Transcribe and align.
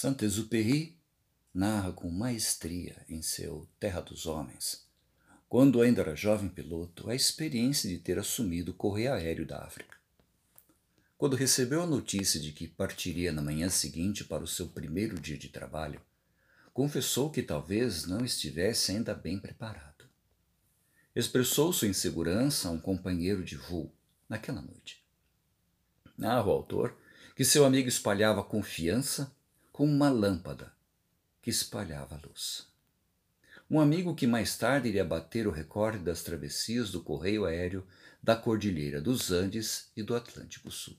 Saint-Exupéry 0.00 0.96
narra 1.52 1.90
com 1.90 2.08
maestria 2.08 3.04
em 3.08 3.20
seu 3.20 3.68
Terra 3.80 4.00
dos 4.00 4.26
Homens, 4.26 4.86
quando 5.48 5.82
ainda 5.82 6.02
era 6.02 6.14
jovem 6.14 6.48
piloto, 6.48 7.10
a 7.10 7.16
experiência 7.16 7.90
de 7.90 7.98
ter 7.98 8.16
assumido 8.16 8.70
o 8.70 8.74
correio 8.74 9.12
aéreo 9.12 9.44
da 9.44 9.58
África. 9.58 9.96
Quando 11.16 11.34
recebeu 11.34 11.82
a 11.82 11.86
notícia 11.86 12.38
de 12.38 12.52
que 12.52 12.68
partiria 12.68 13.32
na 13.32 13.42
manhã 13.42 13.68
seguinte 13.68 14.22
para 14.22 14.44
o 14.44 14.46
seu 14.46 14.68
primeiro 14.68 15.18
dia 15.18 15.36
de 15.36 15.48
trabalho, 15.48 16.00
confessou 16.72 17.28
que 17.28 17.42
talvez 17.42 18.06
não 18.06 18.24
estivesse 18.24 18.92
ainda 18.92 19.16
bem 19.16 19.36
preparado. 19.36 20.04
Expressou 21.12 21.72
sua 21.72 21.88
insegurança 21.88 22.68
a 22.68 22.70
um 22.70 22.78
companheiro 22.78 23.42
de 23.42 23.56
voo 23.56 23.92
naquela 24.28 24.62
noite. 24.62 25.04
Narra 26.16 26.46
o 26.46 26.52
autor 26.52 26.96
que 27.34 27.44
seu 27.44 27.64
amigo 27.64 27.88
espalhava 27.88 28.44
confiança 28.44 29.36
como 29.78 29.92
uma 29.92 30.10
lâmpada 30.10 30.72
que 31.40 31.50
espalhava 31.50 32.20
luz. 32.26 32.66
Um 33.70 33.78
amigo 33.78 34.12
que 34.12 34.26
mais 34.26 34.56
tarde 34.58 34.88
iria 34.88 35.04
bater 35.04 35.46
o 35.46 35.52
recorde 35.52 36.00
das 36.00 36.24
travessias 36.24 36.90
do 36.90 37.00
correio 37.00 37.44
aéreo 37.44 37.86
da 38.20 38.34
Cordilheira 38.34 39.00
dos 39.00 39.30
Andes 39.30 39.92
e 39.96 40.02
do 40.02 40.16
Atlântico 40.16 40.68
Sul. 40.68 40.98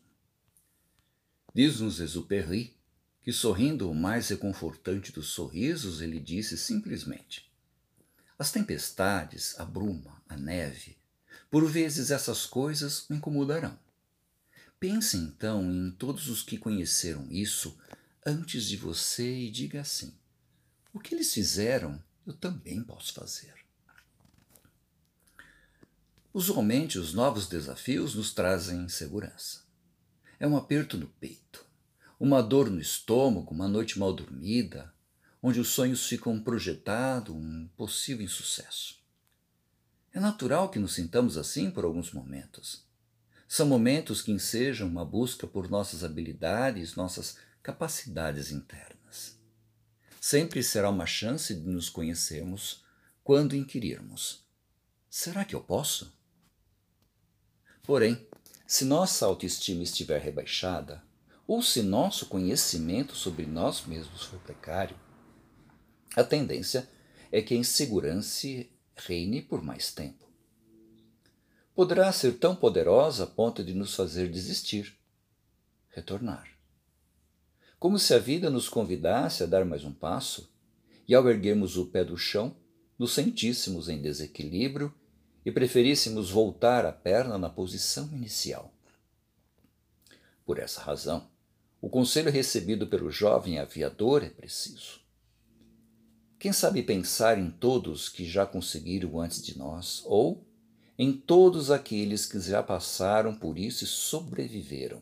Diz-nos 1.54 2.00
Exupéry 2.00 2.73
que, 3.22 3.34
sorrindo 3.34 3.92
o 3.92 3.94
mais 3.94 4.30
reconfortante 4.30 5.11
dos 5.11 5.28
sorrisos, 5.28 6.00
ele 6.00 6.17
disse 6.17 6.58
simplesmente: 6.58 7.52
As 8.38 8.50
tempestades, 8.50 9.59
a 9.59 9.66
bruma, 9.66 10.23
a 10.30 10.38
neve, 10.38 10.98
por 11.52 11.70
vezes 11.70 12.11
essas 12.11 12.45
coisas 12.45 13.06
me 13.09 13.17
incomodarão. 13.17 13.78
Pense 14.80 15.17
então 15.17 15.70
em 15.70 15.92
todos 15.92 16.30
os 16.30 16.42
que 16.42 16.58
conheceram 16.58 17.28
isso 17.30 17.78
antes 18.25 18.66
de 18.66 18.78
você 18.78 19.45
e 19.45 19.52
diga 19.52 19.81
assim: 19.81 20.14
o 20.94 21.00
que 21.00 21.14
eles 21.14 21.34
fizeram, 21.34 22.02
eu 22.26 22.34
também 22.34 22.84
posso 22.84 23.14
fazer. 23.14 23.53
Usualmente, 26.34 27.00
os 27.00 27.14
novos 27.14 27.48
desafios 27.48 28.14
nos 28.14 28.34
trazem 28.34 28.84
insegurança. 28.84 29.61
É 30.39 30.48
um 30.48 30.56
aperto 30.56 30.98
no 30.98 31.08
peito, 31.08 31.66
uma 32.20 32.42
dor 32.42 32.70
no 32.70 32.80
estômago, 32.80 33.53
uma 33.53 33.67
noite 33.67 33.98
mal 33.98 34.14
dormida, 34.14 34.94
onde 35.42 35.59
os 35.59 35.70
sonhos 35.70 36.06
ficam 36.06 36.39
projetados, 36.39 37.36
um 37.36 37.67
possível 37.76 38.23
insucesso. 38.23 39.00
É 40.14 40.20
natural 40.20 40.70
que 40.70 40.80
nos 40.80 40.94
sintamos 40.94 41.38
assim 41.38 41.72
por 41.72 41.83
alguns 41.83 42.11
momentos. 42.11 42.83
São 43.48 43.67
momentos 43.67 44.22
que 44.22 44.31
ensejam 44.31 44.88
uma 44.88 45.04
busca 45.04 45.48
por 45.48 45.70
nossas 45.70 46.04
habilidades, 46.04 46.95
nossas 46.95 47.38
capacidades 47.70 48.52
internas. 48.52 49.38
Sempre 50.20 50.64
será 50.64 50.89
uma 50.89 51.06
chance 51.06 51.53
de 51.53 51.70
nos 51.70 51.88
conhecermos 51.88 52.84
quando 53.23 53.56
inquirirmos: 53.56 54.44
será 55.08 55.45
que 55.45 55.56
eu 55.56 55.61
posso? 55.61 56.11
Porém, 57.83 58.27
se 58.66 58.86
nossa 58.86 59.27
autoestima 59.27 59.83
estiver 59.83 60.20
rebaixada, 60.20 61.04
ou 61.48 61.61
se 61.61 61.83
nosso 61.83 62.26
conhecimento 62.26 63.16
sobre 63.16 63.45
nós 63.45 63.86
mesmos 63.86 64.23
for 64.23 64.39
precário, 64.39 64.99
a 66.15 66.23
tendência 66.23 66.89
é 67.32 67.39
que 67.39 67.54
a 67.54 67.58
insegurança 67.58 68.48
reine 68.95 69.44
por 69.44 69.61
mais 69.61 69.92
tempo. 69.92 70.27
Poderá 71.76 72.11
ser 72.11 72.39
tão 72.39 72.55
poderosa 72.55 73.26
a 73.26 73.27
ponto 73.27 73.64
de 73.64 73.76
nos 73.76 73.94
fazer 73.94 74.27
desistir, 74.27 74.98
retornar 75.92 76.58
como 77.80 77.98
se 77.98 78.14
a 78.14 78.20
vida 78.20 78.50
nos 78.50 78.67
convidasse 78.67 79.42
a 79.42 79.45
dar 79.45 79.64
mais 79.64 79.86
um 79.86 79.94
passo, 79.94 80.54
e 81.08 81.16
ao 81.16 81.28
erguermos 81.30 81.78
o 81.78 81.86
pé 81.86 82.04
do 82.04 82.17
chão, 82.17 82.56
nos 82.98 83.14
sentíssemos 83.14 83.88
em 83.88 84.02
desequilíbrio 84.02 84.94
e 85.45 85.52
preferíssemos 85.52 86.30
voltar 86.30 86.86
a 86.86 86.92
perna 86.92 87.38
na 87.38 87.50
posição 87.50 88.08
inicial. 88.12 88.73
Por 90.45 90.60
essa 90.60 90.82
razão, 90.82 91.30
o 91.82 91.89
conselho 91.89 92.30
recebido 92.30 92.86
pelo 92.86 93.10
jovem 93.10 93.58
aviador 93.58 94.23
é 94.23 94.30
preciso. 94.30 95.00
Quem 96.38 96.52
sabe 96.52 96.84
pensar 96.84 97.38
em 97.38 97.50
todos 97.50 98.10
que 98.10 98.26
já 98.26 98.45
conseguiram 98.45 99.20
antes 99.20 99.42
de 99.42 99.58
nós, 99.58 100.04
ou 100.06 100.45
em 100.98 101.14
todos 101.14 101.72
aqueles 101.72 102.26
que 102.26 102.39
já 102.42 102.62
passaram 102.62 103.34
por 103.34 103.58
isso 103.58 103.86
e 103.86 103.88
sobreviveram, 103.88 105.02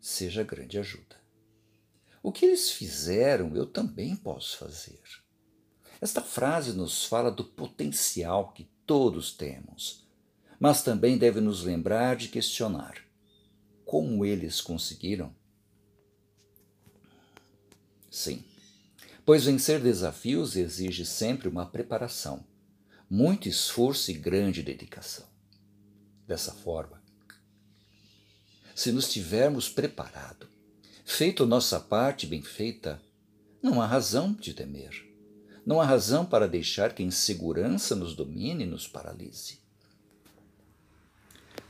seja 0.00 0.42
grande 0.42 0.78
ajuda. 0.78 1.23
O 2.24 2.32
que 2.32 2.46
eles 2.46 2.70
fizeram, 2.70 3.54
eu 3.54 3.66
também 3.66 4.16
posso 4.16 4.56
fazer. 4.56 4.98
Esta 6.00 6.22
frase 6.22 6.72
nos 6.72 7.04
fala 7.04 7.30
do 7.30 7.44
potencial 7.44 8.50
que 8.54 8.64
todos 8.86 9.30
temos, 9.30 10.08
mas 10.58 10.82
também 10.82 11.18
deve 11.18 11.38
nos 11.42 11.62
lembrar 11.62 12.16
de 12.16 12.28
questionar 12.28 12.96
como 13.84 14.24
eles 14.24 14.62
conseguiram. 14.62 15.36
Sim, 18.10 18.42
pois 19.26 19.44
vencer 19.44 19.78
desafios 19.82 20.56
exige 20.56 21.04
sempre 21.04 21.46
uma 21.46 21.66
preparação, 21.66 22.42
muito 23.08 23.50
esforço 23.50 24.10
e 24.10 24.14
grande 24.14 24.62
dedicação. 24.62 25.26
Dessa 26.26 26.54
forma, 26.54 27.02
se 28.74 28.90
nos 28.92 29.12
tivermos 29.12 29.68
preparado, 29.68 30.53
Feito 31.04 31.46
nossa 31.46 31.78
parte 31.78 32.26
bem 32.26 32.42
feita, 32.42 33.00
não 33.62 33.80
há 33.80 33.86
razão 33.86 34.32
de 34.32 34.54
temer. 34.54 35.06
Não 35.64 35.80
há 35.80 35.84
razão 35.84 36.24
para 36.24 36.48
deixar 36.48 36.94
que 36.94 37.02
a 37.02 37.06
insegurança 37.06 37.94
nos 37.94 38.14
domine 38.14 38.64
e 38.64 38.66
nos 38.66 38.88
paralise. 38.88 39.60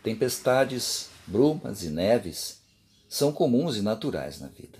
Tempestades, 0.03 1.11
brumas 1.27 1.83
e 1.83 1.91
neves 1.91 2.62
são 3.09 3.33
comuns 3.33 3.77
e 3.77 3.83
naturais 3.83 4.41
na 4.41 4.49
vida. 4.49 4.78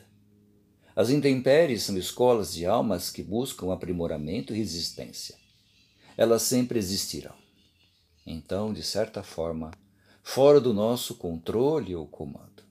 As 0.97 1.11
intempéries 1.11 1.83
são 1.83 1.97
escolas 1.97 2.53
de 2.53 2.65
almas 2.65 3.11
que 3.11 3.23
buscam 3.23 3.73
aprimoramento 3.73 4.53
e 4.53 4.59
resistência. 4.59 5.37
Elas 6.17 6.43
sempre 6.43 6.79
existirão. 6.79 7.35
Então, 8.27 8.73
de 8.73 8.83
certa 8.83 9.23
forma, 9.23 9.73
fora 10.23 10.61
do 10.61 10.73
nosso 10.73 11.17
controle 11.17 11.95
ou 11.95 12.07
comando. 12.07 12.64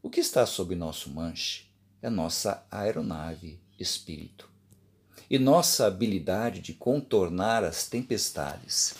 O 0.00 0.08
que 0.08 0.20
está 0.20 0.46
sob 0.46 0.76
nosso 0.76 1.10
manche 1.10 1.66
é 2.00 2.08
nossa 2.08 2.64
aeronave 2.70 3.60
espírito 3.78 4.48
e 5.28 5.38
nossa 5.38 5.86
habilidade 5.86 6.60
de 6.60 6.72
contornar 6.72 7.64
as 7.64 7.86
tempestades, 7.86 8.94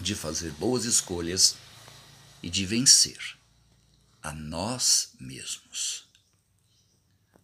de 0.00 0.14
fazer 0.14 0.52
boas 0.52 0.84
escolhas 0.84 1.56
e 2.42 2.48
de 2.48 2.64
vencer 2.64 3.36
a 4.22 4.32
nós 4.32 5.14
mesmos. 5.20 6.08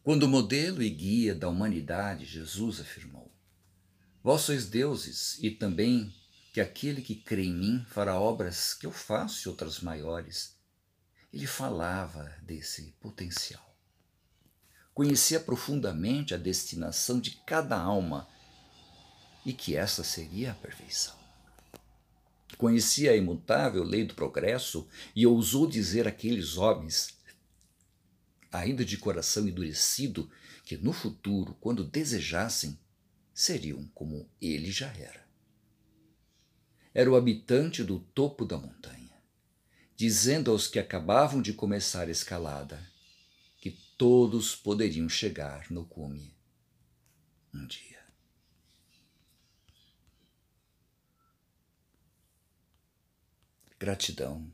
Quando 0.03 0.23
o 0.23 0.29
modelo 0.29 0.81
e 0.81 0.89
guia 0.89 1.35
da 1.35 1.49
humanidade, 1.49 2.25
Jesus 2.25 2.81
afirmou: 2.81 3.31
Vós 4.23 4.43
sois 4.43 4.67
deuses, 4.67 5.37
e 5.43 5.51
também 5.51 6.15
que 6.53 6.61
aquele 6.61 7.03
que 7.03 7.17
crê 7.17 7.47
em 7.47 7.53
mim 7.53 7.87
fará 7.91 8.19
obras 8.19 8.73
que 8.73 8.87
eu 8.87 8.93
faço 8.93 9.47
e 9.47 9.51
outras 9.51 9.81
maiores 9.81 10.56
ele 11.33 11.47
falava 11.47 12.35
desse 12.43 12.95
potencial. 13.01 13.65
Conhecia 14.95 15.39
profundamente 15.39 16.35
a 16.35 16.39
destinação 16.39 17.21
de 17.21 17.33
cada 17.47 17.79
alma 17.79 18.27
e 19.45 19.53
que 19.53 19.77
essa 19.77 20.03
seria 20.03 20.53
a 20.53 20.55
perfeição. 20.55 21.15
Conhecia 22.57 23.11
a 23.13 23.17
imutável 23.17 23.85
lei 23.85 24.05
do 24.05 24.15
progresso 24.15 24.89
e 25.15 25.27
ousou 25.27 25.67
dizer 25.67 26.09
àqueles 26.09 26.57
homens, 26.57 27.19
ainda 28.51 28.85
de 28.85 28.97
coração 28.97 29.47
endurecido, 29.47 30.31
que 30.65 30.77
no 30.79 30.93
futuro, 30.93 31.55
quando 31.61 31.85
desejassem, 31.85 32.79
seriam 33.35 33.87
como 33.95 34.27
ele 34.41 34.73
já 34.73 34.89
era. 34.89 35.27
Era 36.95 37.11
o 37.11 37.17
habitante 37.17 37.85
do 37.85 38.01
topo 38.01 38.47
da 38.47 38.57
montanha 38.57 39.06
dizendo 39.97 40.51
aos 40.51 40.67
que 40.69 40.79
acabavam 40.79 41.41
de 41.41 41.55
começar 41.55 42.09
a 42.09 42.11
escalada 42.11 42.87
que 43.59 43.71
todos 43.97 44.55
poderiam 44.55 45.09
chegar 45.09 45.71
no 45.71 45.87
cume 45.87 46.37
um 47.55 47.67
dia. 47.67 48.05
Gratidão, 53.79 54.53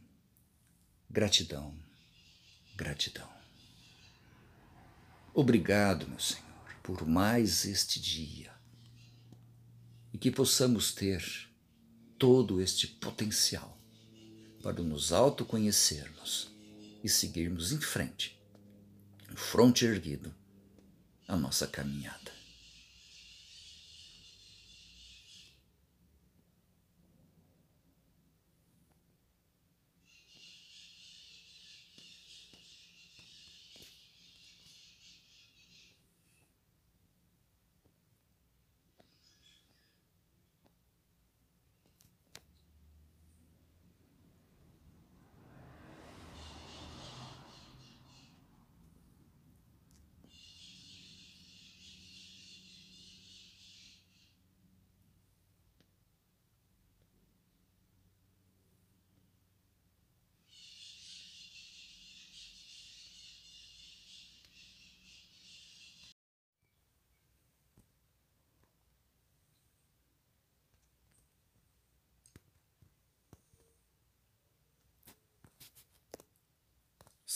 gratidão, 1.11 1.77
gratidão. 2.77 3.31
Obrigado, 5.35 6.06
meu 6.06 6.21
Senhor, 6.21 6.77
por 6.83 7.06
mais 7.06 7.65
este 7.65 8.00
dia 8.00 8.53
e 10.12 10.19
que 10.19 10.31
possamos 10.31 10.93
ter 10.93 11.50
todo 12.19 12.61
este 12.61 12.87
potencial 12.87 13.81
para 14.62 14.82
nos 14.82 15.12
autoconhecermos 15.12 16.50
e 17.03 17.09
seguirmos 17.09 17.73
em 17.73 17.81
frente, 17.81 18.41
fronte 19.35 19.85
erguido, 19.85 20.32
a 21.26 21.37
nossa 21.37 21.67
caminhada. 21.67 22.31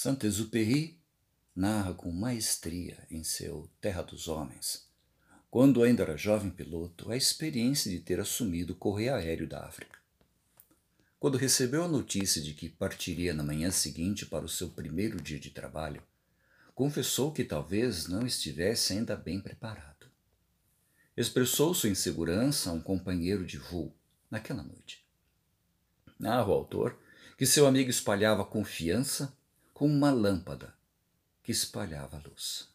Saint-Exupéry 0.07 1.01
narra 1.53 1.93
com 1.93 2.13
maestria 2.13 3.05
em 3.11 3.25
seu 3.25 3.69
Terra 3.81 4.03
dos 4.03 4.29
Homens, 4.29 4.89
quando 5.51 5.83
ainda 5.83 6.05
era 6.05 6.17
jovem 6.17 6.49
piloto, 6.49 7.11
a 7.11 7.17
experiência 7.17 7.91
de 7.91 7.99
ter 7.99 8.21
assumido 8.21 8.73
o 8.73 8.77
correio 8.77 9.17
aéreo 9.17 9.49
da 9.49 9.67
África. 9.67 9.99
Quando 11.19 11.37
recebeu 11.37 11.83
a 11.83 11.89
notícia 11.89 12.41
de 12.41 12.55
que 12.55 12.69
partiria 12.69 13.35
na 13.35 13.43
manhã 13.43 13.73
seguinte 13.73 14.25
para 14.25 14.45
o 14.45 14.49
seu 14.49 14.71
primeiro 14.71 15.21
dia 15.21 15.41
de 15.41 15.51
trabalho, 15.51 16.01
confessou 16.73 17.33
que 17.33 17.43
talvez 17.43 18.07
não 18.07 18.25
estivesse 18.25 18.93
ainda 18.93 19.17
bem 19.17 19.41
preparado. 19.41 20.07
Expressou 21.17 21.75
sua 21.75 21.91
insegurança 21.91 22.71
a 22.71 22.73
um 22.73 22.81
companheiro 22.81 23.45
de 23.45 23.59
voo 23.59 23.93
naquela 24.31 24.63
noite. 24.63 25.05
Narra 26.17 26.47
o 26.47 26.53
autor 26.53 26.97
que 27.37 27.45
seu 27.45 27.67
amigo 27.67 27.91
espalhava 27.91 28.45
confiança 28.45 29.37
com 29.77 29.87
uma 29.87 30.11
lâmpada 30.11 30.73
que 31.43 31.53
espalhava 31.53 32.23
luz. 32.27 32.67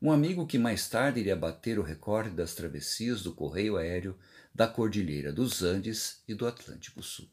Um 0.00 0.12
amigo 0.12 0.46
que 0.46 0.56
mais 0.56 0.88
tarde 0.88 1.18
iria 1.18 1.34
bater 1.34 1.80
o 1.80 1.82
recorde 1.82 2.30
das 2.30 2.54
travessias 2.54 3.22
do 3.22 3.34
correio 3.34 3.76
aéreo 3.76 4.16
da 4.54 4.68
Cordilheira 4.68 5.32
dos 5.32 5.64
Andes 5.64 6.22
e 6.28 6.32
do 6.32 6.46
Atlântico 6.46 7.02
Sul. 7.02 7.28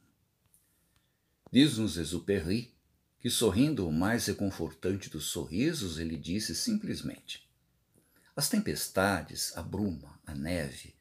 Diz-nos 1.52 1.98
Exupéry 1.98 2.74
que, 3.20 3.30
sorrindo 3.30 3.88
o 3.88 3.94
mais 3.94 4.26
reconfortante 4.26 5.08
dos 5.08 5.26
sorrisos, 5.26 6.00
ele 6.00 6.18
disse 6.18 6.56
simplesmente: 6.56 7.48
As 8.36 8.50
tempestades, 8.50 9.56
a 9.56 9.62
bruma, 9.62 10.20
a 10.26 10.34
neve, 10.34 10.96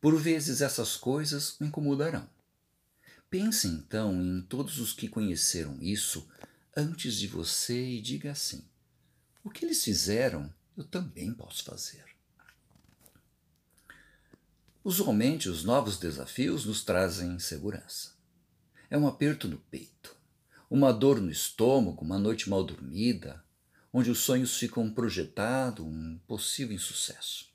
por 0.00 0.16
vezes 0.16 0.60
essas 0.60 0.96
coisas 0.96 1.58
o 1.58 1.64
incomodarão. 1.64 2.30
Pense 3.28 3.66
então 3.66 4.14
em 4.14 4.42
todos 4.42 4.78
os 4.78 4.92
que 4.92 5.08
conheceram 5.08 5.76
isso 5.82 6.28
antes 6.76 7.14
de 7.14 7.26
você 7.26 7.92
e 7.92 8.00
diga 8.02 8.32
assim: 8.32 8.62
o 9.42 9.48
que 9.48 9.64
eles 9.64 9.82
fizeram, 9.82 10.52
eu 10.76 10.84
também 10.84 11.32
posso 11.32 11.64
fazer. 11.64 12.04
Usualmente, 14.84 15.48
os 15.48 15.64
novos 15.64 15.98
desafios 15.98 16.64
nos 16.66 16.84
trazem 16.84 17.32
insegurança. 17.32 18.14
É 18.88 18.96
um 18.96 19.08
aperto 19.08 19.48
no 19.48 19.58
peito, 19.58 20.14
uma 20.70 20.92
dor 20.92 21.20
no 21.20 21.30
estômago, 21.30 22.04
uma 22.04 22.18
noite 22.18 22.48
mal 22.48 22.62
dormida, 22.62 23.42
onde 23.92 24.10
os 24.10 24.18
sonhos 24.20 24.56
ficam 24.56 24.88
projetados, 24.92 25.84
um 25.84 26.18
possível 26.26 26.76
insucesso. 26.76 27.48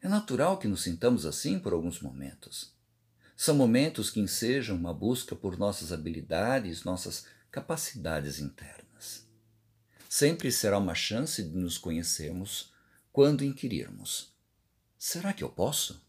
É 0.00 0.08
natural 0.08 0.58
que 0.58 0.68
nos 0.68 0.82
sintamos 0.82 1.26
assim 1.26 1.58
por 1.58 1.72
alguns 1.72 2.00
momentos. 2.00 2.72
São 3.36 3.54
momentos 3.54 4.10
que 4.10 4.20
ensejam 4.20 4.76
uma 4.76 4.94
busca 4.94 5.34
por 5.34 5.58
nossas 5.58 5.92
habilidades, 5.92 6.84
nossas 6.84 7.26
capacidades 7.54 8.40
internas. 8.40 9.28
Sempre 10.08 10.50
será 10.50 10.76
uma 10.76 10.94
chance 10.94 11.40
de 11.40 11.56
nos 11.56 11.78
conhecermos 11.78 12.72
quando 13.12 13.44
inquirirmos: 13.44 14.34
será 14.98 15.32
que 15.32 15.44
eu 15.44 15.48
posso? 15.48 16.04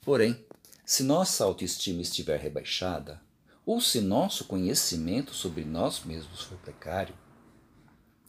Porém, 0.00 0.42
se 0.86 1.02
nossa 1.02 1.44
autoestima 1.44 2.00
estiver 2.00 2.40
rebaixada, 2.40 3.20
ou 3.66 3.78
se 3.78 4.00
nosso 4.00 4.46
conhecimento 4.46 5.34
sobre 5.34 5.66
nós 5.66 6.02
mesmos 6.02 6.40
for 6.40 6.56
precário, 6.58 7.14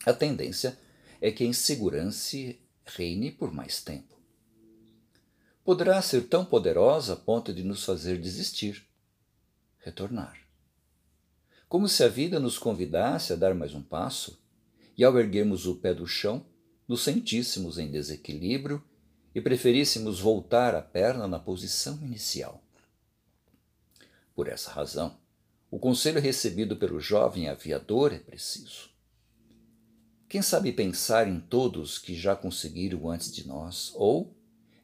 a 0.06 0.12
tendência 0.12 0.78
é 1.22 1.32
que 1.32 1.46
a 1.46 1.48
insegurança 1.48 2.36
reine 2.86 3.32
por 3.32 3.54
mais 3.54 3.82
tempo. 3.82 4.20
Poderá 5.64 6.02
ser 6.02 6.28
tão 6.28 6.44
poderosa 6.44 7.14
a 7.14 7.16
ponto 7.16 7.54
de 7.54 7.64
nos 7.64 7.86
fazer 7.86 8.20
desistir, 8.20 8.86
retornar 9.80 10.45
como 11.68 11.88
se 11.90 12.04
a 12.04 12.08
vida 12.08 12.40
nos 12.40 12.58
convidasse 12.58 13.34
a 13.34 13.36
dar 13.36 13.54
mais 13.54 13.74
um 13.74 13.82
passo, 13.82 14.42
e 14.98 15.04
ao 15.04 15.18
erguermos 15.18 15.66
o 15.66 15.76
pé 15.76 15.94
do 15.94 16.08
chão, 16.08 16.46
nos 16.88 17.04
sentíssemos 17.04 17.78
em 17.78 17.92
desequilíbrio 17.92 18.84
e 19.34 19.42
preferíssemos 19.42 20.20
voltar 20.20 20.74
a 20.76 20.82
perna 20.82 21.28
na 21.28 21.40
posição 21.40 22.00
inicial. 22.02 22.64
Por 24.34 24.48
essa 24.48 24.72
razão, 24.72 25.18
o 25.70 25.80
conselho 25.80 26.22
recebido 26.22 26.78
pelo 26.78 27.00
jovem 27.00 27.50
aviador 27.50 28.14
é 28.14 28.20
preciso. 28.20 28.90
Quem 30.30 30.42
sabe 30.42 30.72
pensar 30.72 31.28
em 31.28 31.40
todos 31.40 31.98
que 31.98 32.16
já 32.16 32.36
conseguiram 32.36 33.10
antes 33.10 33.32
de 33.32 33.48
nós, 33.48 33.92
ou 33.96 34.36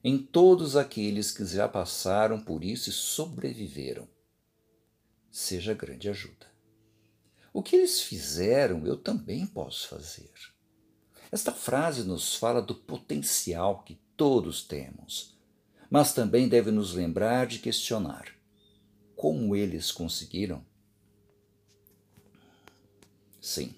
em 0.03 0.17
todos 0.17 0.75
aqueles 0.75 1.31
que 1.31 1.45
já 1.45 1.67
passaram 1.67 2.39
por 2.39 2.63
isso 2.63 2.89
e 2.89 2.93
sobreviveram, 2.93 4.07
seja 5.29 5.73
grande 5.73 6.09
ajuda. 6.09 6.50
O 7.53 7.61
que 7.61 7.75
eles 7.75 8.01
fizeram, 8.01 8.85
eu 8.85 8.95
também 8.97 9.45
posso 9.45 9.87
fazer. 9.87 10.31
Esta 11.31 11.51
frase 11.51 12.03
nos 12.03 12.35
fala 12.35 12.61
do 12.61 12.75
potencial 12.75 13.83
que 13.83 13.99
todos 14.15 14.63
temos, 14.63 15.37
mas 15.89 16.13
também 16.13 16.47
deve 16.47 16.71
nos 16.71 16.93
lembrar 16.93 17.47
de 17.47 17.59
questionar 17.59 18.33
como 19.15 19.55
eles 19.55 19.91
conseguiram. 19.91 20.65
Sim, 23.39 23.75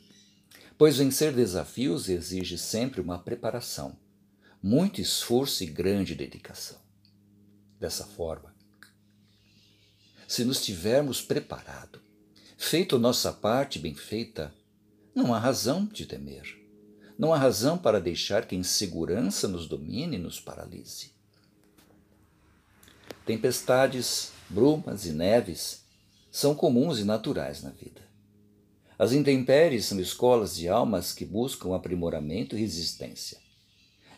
pois 0.77 0.97
vencer 0.97 1.33
desafios 1.33 2.09
exige 2.09 2.57
sempre 2.57 3.01
uma 3.01 3.19
preparação, 3.19 3.97
muito 4.61 5.01
esforço 5.01 5.63
e 5.63 5.67
grande 5.67 6.15
dedicação. 6.15 6.81
Dessa 7.79 8.05
forma, 8.05 8.55
se 10.27 10.45
nos 10.45 10.63
tivermos 10.63 11.21
preparado, 11.21 12.02
Feito 12.65 12.97
nossa 12.97 13.31
parte 13.31 13.77
bem 13.77 13.93
feita, 13.93 14.51
não 15.13 15.33
há 15.33 15.37
razão 15.37 15.85
de 15.85 16.05
temer. 16.05 16.57
Não 17.19 17.33
há 17.33 17.37
razão 17.37 17.77
para 17.77 17.99
deixar 17.99 18.47
que 18.47 18.55
a 18.55 18.57
insegurança 18.57 19.49
nos 19.49 19.67
domine 19.67 20.15
e 20.15 20.19
nos 20.19 20.39
paralise. 20.39 21.11
Tempestades, 23.25 24.31
brumas 24.49 25.05
e 25.05 25.11
neves 25.11 25.83
são 26.31 26.55
comuns 26.55 26.99
e 26.99 27.03
naturais 27.03 27.61
na 27.61 27.69
vida. 27.69 28.01
As 28.97 29.11
intempéries 29.11 29.85
são 29.85 29.99
escolas 29.99 30.55
de 30.55 30.69
almas 30.69 31.11
que 31.11 31.25
buscam 31.25 31.75
aprimoramento 31.75 32.55
e 32.55 32.61
resistência. 32.61 33.39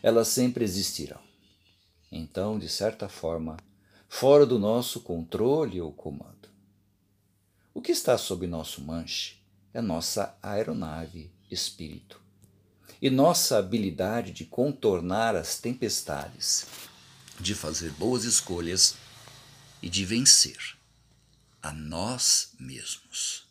Elas 0.00 0.28
sempre 0.28 0.64
existirão. 0.64 1.20
Então, 2.10 2.60
de 2.60 2.68
certa 2.68 3.08
forma, 3.08 3.56
fora 4.08 4.46
do 4.46 4.56
nosso 4.56 5.00
controle 5.00 5.80
ou 5.80 5.92
comando. 5.92 6.35
O 7.76 7.82
que 7.82 7.92
está 7.92 8.16
sob 8.16 8.46
nosso 8.46 8.80
manche 8.80 9.36
é 9.74 9.82
nossa 9.82 10.34
aeronave 10.42 11.30
espírito 11.50 12.18
e 13.02 13.10
nossa 13.10 13.58
habilidade 13.58 14.32
de 14.32 14.46
contornar 14.46 15.36
as 15.36 15.58
tempestades, 15.58 16.66
de 17.38 17.54
fazer 17.54 17.90
boas 17.90 18.24
escolhas 18.24 18.94
e 19.82 19.90
de 19.90 20.06
vencer 20.06 20.56
a 21.62 21.70
nós 21.70 22.54
mesmos. 22.58 23.46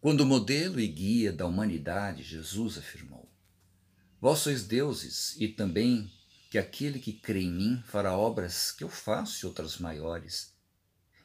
Quando 0.00 0.26
modelo 0.26 0.80
e 0.80 0.88
guia 0.88 1.32
da 1.32 1.46
humanidade, 1.46 2.24
Jesus 2.24 2.76
afirmou: 2.76 3.30
Vós 4.20 4.40
sois 4.40 4.64
deuses, 4.64 5.36
e 5.38 5.46
também 5.46 6.10
que 6.50 6.58
aquele 6.58 6.98
que 6.98 7.12
crê 7.12 7.42
em 7.42 7.52
mim 7.52 7.84
fará 7.86 8.18
obras 8.18 8.72
que 8.72 8.82
eu 8.82 8.88
faço 8.88 9.44
e 9.44 9.46
outras 9.46 9.78
maiores 9.78 10.49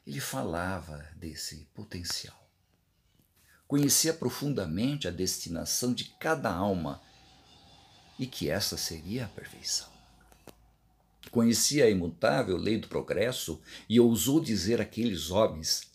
ele 0.06 0.20
falava 0.20 1.04
desse 1.16 1.66
potencial. 1.74 2.46
Conhecia 3.66 4.14
profundamente 4.14 5.08
a 5.08 5.10
destinação 5.10 5.92
de 5.92 6.04
cada 6.20 6.52
alma 6.52 7.02
e 8.18 8.26
que 8.26 8.48
essa 8.48 8.76
seria 8.76 9.24
a 9.24 9.28
perfeição. 9.28 9.88
Conhecia 11.30 11.86
a 11.86 11.90
imutável 11.90 12.56
lei 12.56 12.78
do 12.78 12.86
progresso 12.86 13.60
e 13.88 13.98
ousou 13.98 14.40
dizer 14.40 14.80
àqueles 14.80 15.30
homens, 15.30 15.90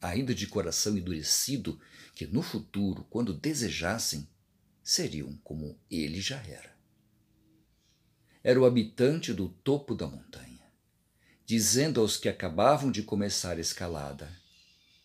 ainda 0.00 0.34
de 0.34 0.48
coração 0.48 0.98
endurecido, 0.98 1.80
que 2.14 2.26
no 2.26 2.42
futuro, 2.42 3.06
quando 3.08 3.32
desejassem, 3.32 4.28
seriam 4.82 5.36
como 5.44 5.78
ele 5.88 6.20
já 6.20 6.42
era. 6.42 6.76
Era 8.42 8.60
o 8.60 8.66
habitante 8.66 9.32
do 9.32 9.48
topo 9.48 9.94
da 9.94 10.08
montanha, 10.08 10.51
dizendo 11.52 12.00
aos 12.00 12.16
que 12.16 12.30
acabavam 12.30 12.90
de 12.90 13.02
começar 13.02 13.58
a 13.58 13.60
escalada 13.60 14.34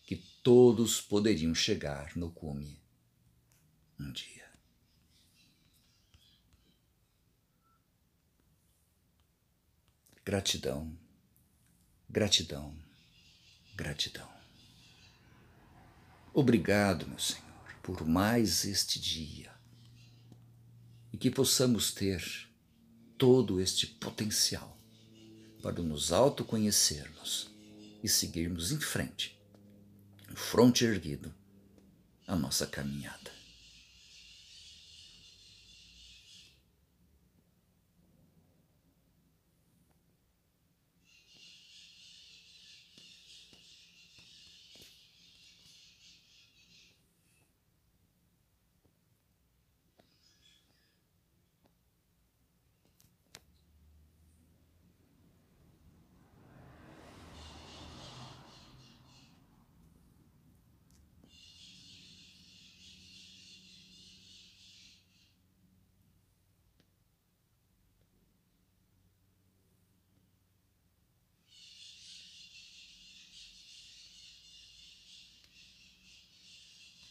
que 0.06 0.16
todos 0.42 0.98
poderiam 0.98 1.54
chegar 1.54 2.16
no 2.16 2.30
cume 2.30 2.80
um 4.00 4.10
dia. 4.10 4.50
Gratidão, 10.24 10.98
gratidão, 12.08 12.74
gratidão. 13.74 14.32
Obrigado, 16.32 17.06
meu 17.06 17.18
Senhor, 17.18 17.74
por 17.82 18.06
mais 18.06 18.64
este 18.64 18.98
dia 18.98 19.52
e 21.12 21.18
que 21.18 21.30
possamos 21.30 21.92
ter 21.92 22.48
todo 23.18 23.60
este 23.60 23.86
potencial 23.86 24.77
para 25.62 25.82
nos 25.82 26.12
autoconhecermos 26.12 27.50
e 28.02 28.08
seguirmos 28.08 28.72
em 28.72 28.80
frente, 28.80 29.40
fronte 30.34 30.84
erguido, 30.84 31.34
a 32.26 32.36
nossa 32.36 32.66
caminhada. 32.66 33.37